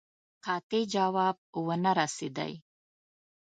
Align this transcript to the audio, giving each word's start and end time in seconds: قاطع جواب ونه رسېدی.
قاطع 0.45 0.79
جواب 0.93 1.35
ونه 1.67 1.91
رسېدی. 1.99 2.53